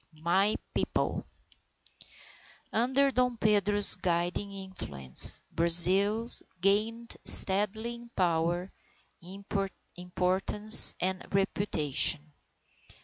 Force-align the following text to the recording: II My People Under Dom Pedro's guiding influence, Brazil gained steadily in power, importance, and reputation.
II 0.15 0.21
My 0.23 0.55
People 0.73 1.27
Under 2.73 3.11
Dom 3.11 3.37
Pedro's 3.37 3.93
guiding 3.97 4.51
influence, 4.51 5.43
Brazil 5.51 6.27
gained 6.59 7.15
steadily 7.23 7.93
in 7.93 8.09
power, 8.15 8.71
importance, 9.95 10.95
and 11.01 11.23
reputation. 11.35 12.33